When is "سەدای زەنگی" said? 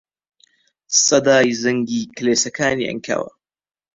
1.05-2.01